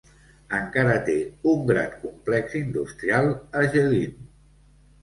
Encara 0.59 0.95
té 1.09 1.17
un 1.53 1.61
gran 1.73 1.93
complex 2.07 2.59
industrial 2.63 3.31
a 3.63 3.67
Geleen. 3.79 4.21